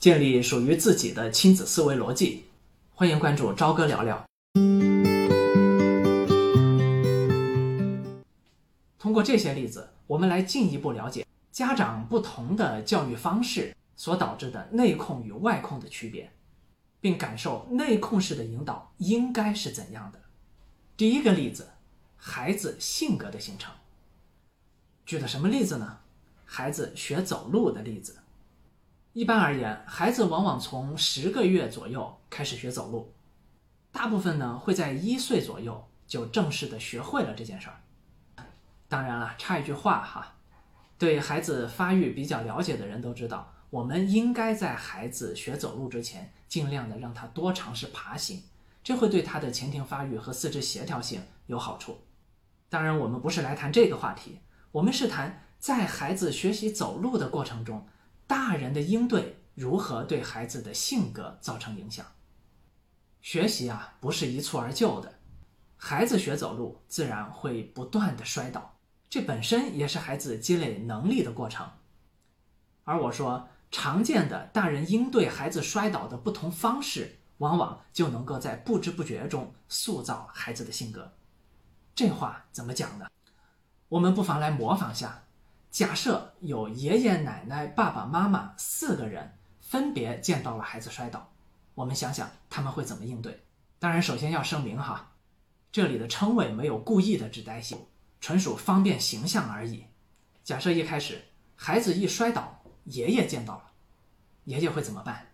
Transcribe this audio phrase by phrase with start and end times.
[0.00, 2.46] 建立属于自己的亲子思维逻辑。
[2.94, 4.24] 欢迎关注朝哥聊聊。
[8.98, 16.32] 通过这些例子，我们来进一步了解家长不同的教育方式所导致的内控与外控的区别，
[16.98, 20.18] 并感受内控式的引导应该是怎样的。
[20.96, 21.68] 第一个例子，
[22.16, 23.70] 孩子性格的形成。
[25.04, 25.98] 举的什么例子呢？
[26.46, 28.16] 孩子学走路的例子。
[29.12, 33.12] 一般而言，孩子往往从十个月左右开始学走路，
[33.90, 37.80] 大部分呢会在一岁左右就正式的学会了这件事儿。
[38.88, 40.36] 当然了，插一句话哈，
[40.96, 48.42] 对孩子发育比较了解的人都知道，我们应该在孩子学走路之前，尽量的让他多尝试爬行。
[48.82, 51.98] 这会对他的前庭发育和四肢协调性有好处。
[52.68, 54.38] 当然，我们不是来谈这个话题，
[54.70, 57.86] 我们是谈在孩子学习走路的过程中，
[58.30, 62.06] 大人的应对如何对孩子的性格造成影响。
[63.20, 65.18] 学习啊，不是一蹴而就的，
[65.76, 71.68] 孩子学走路自然会不断的摔倒，这本身也是孩子积累能力的过程。
[72.84, 77.16] 而我说，常见的大人应对孩子摔倒的不同方式。
[77.38, 81.14] 往往就能够在不知不觉中塑造孩子的性格。
[81.94, 83.06] 这话怎么讲呢？
[83.88, 85.24] 我们不妨来模仿下：
[85.70, 91.32] 假设有爷爷奶奶、爸爸妈妈四个人分别见到了孩子摔倒，
[91.74, 93.44] 我们想想他们会怎么应对？
[93.78, 95.12] 当然，首先要声明哈，
[95.70, 97.86] 这里的称谓没有故意的指代性，
[98.20, 99.86] 纯属方便形象而已。
[100.42, 101.22] 假设一开始
[101.54, 103.64] 孩子一摔倒，爷爷见到了，
[104.44, 105.28] 爷爷会怎么办？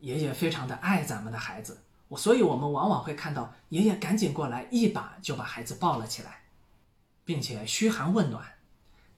[0.00, 6.42] 爷爷非常的爱咱们的孩子，我所以，我们往往会看到爷爷赶紧过来，一把就把孩子抱了起来，
[7.24, 8.44] 并且嘘寒问暖，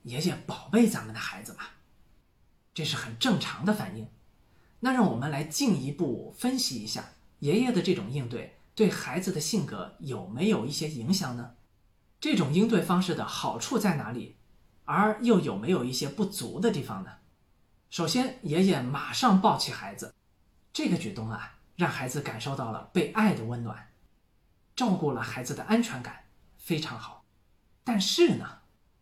[0.02, 1.64] 爷爷宝贝咱们的孩子嘛，
[2.72, 4.08] 这是很正常的反应。
[4.80, 7.10] 那让我们来进一步分析一下，
[7.41, 11.56] 爷爷的这种应对对孩子的性格有没有一些影响呢？
[12.20, 14.37] 这种应对方式的好处在哪里，
[14.84, 17.19] 而又有没有一些不足的地方呢？
[17.91, 20.14] 首先，爷爷马上抱起孩子。
[20.72, 23.88] 这个举动啊，让孩子感受到了被爱的温暖，
[24.76, 26.25] 照顾了孩子的安全感，
[26.56, 27.25] 非常好。
[27.82, 28.57] 但是呢，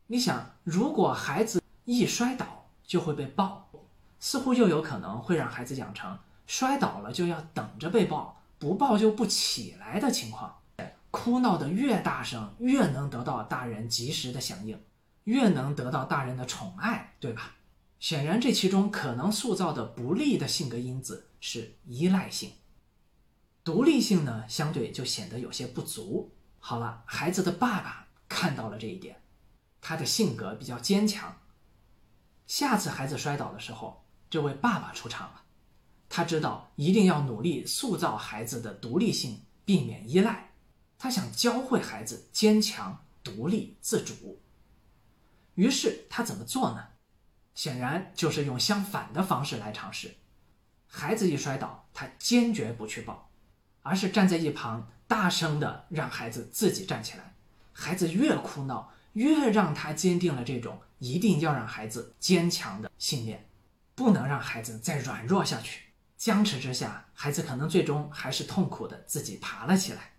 [0.09, 3.69] 你想，如果孩子一摔倒就会被抱，
[4.21, 10.59] 似乎又有可能会让孩子养成摔倒了就要等着被抱，不抱就不起来的情况。
[11.11, 14.81] 哭闹的越大声，越能得到大人及时的响应，
[15.25, 17.57] 越能得到大人的宠爱，对吧？
[17.99, 22.53] 显然，这其中可能塑造的不利的性格因子是依赖性，
[23.65, 26.33] 独立性呢，相对就显得有些不足。
[26.59, 29.21] 好了，孩子的爸爸看到了这一点，
[29.89, 31.39] 他的性格比较坚强。
[32.49, 35.43] 下次孩子摔倒的时候，这位爸爸出场了，
[36.09, 40.51] 他知道一定要努力塑造孩子的独立性，避免依赖。
[40.99, 44.43] 他想教会孩子坚强、独立、自主。
[45.55, 46.89] 于是他怎么做呢？
[47.55, 50.17] 显然就是用相反的方式来尝试。
[50.89, 53.31] 孩子一摔倒，他坚决不去抱，
[53.83, 57.37] 而是站在一旁，大声的让孩子自己站起来。
[57.73, 63.49] 孩子越哭闹，越让他坚定了这种一定要让孩子坚强的信念，
[63.95, 65.83] 不能让孩子再软弱下去。
[66.17, 70.13] 僵持之下，孩子可能最终还是痛苦的自己爬了起来。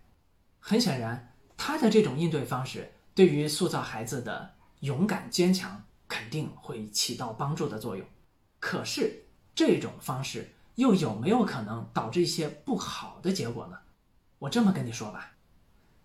[0.60, 5.82] 很显然，他的这种应对方式对于塑造孩子的勇敢坚强。
[6.10, 8.06] 肯定会起到帮助的作用，
[8.58, 13.78] 可是这种方式又有没有可能导致一些不好的结果呢？
[14.38, 15.34] 我这么跟你说吧，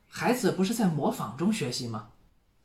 [0.09, 2.09] 孩子不是在模仿中学习吗？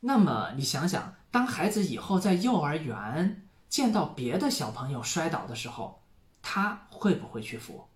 [0.01, 6.03] 那么你想想，当孩子以后在幼儿园见到别的小朋友摔倒的时候，
[6.43, 7.87] 他会不会去扶？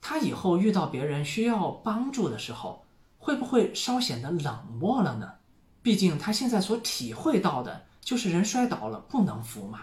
[0.00, 2.84] 他以后遇到别人需要帮助的时候，
[3.18, 5.34] 会不会稍显得冷漠了呢？
[5.82, 7.86] 毕竟他现在所体会到的。
[8.04, 9.82] 就是人摔倒了不能扶嘛，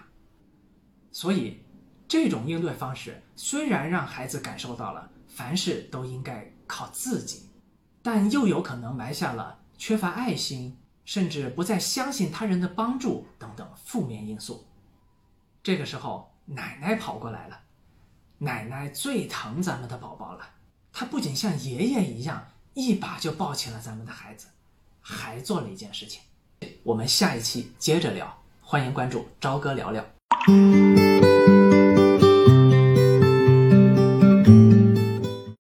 [1.10, 1.64] 所以
[2.06, 7.44] 这种应对方式虽然让孩子感受到了凡事都应该靠自己，
[8.04, 10.78] 但又有可能埋下了缺乏爱心，
[11.10, 14.64] 甚至不再相信他人的帮助等等负面因素。
[15.64, 17.60] 这个时候，奶奶跑过来了，
[18.38, 20.48] 奶奶最疼咱们的宝宝了，
[20.94, 22.46] 她不仅像爷爷一样
[22.76, 24.50] 一把就抱起了咱们的孩子，
[25.02, 26.22] 还做了一件事情。
[26.84, 30.06] 我们下一期接着聊，欢迎关注朝哥聊聊。